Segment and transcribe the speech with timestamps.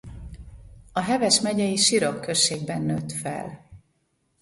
[0.91, 3.65] A Heves megyei Sirok községben nőtt fel.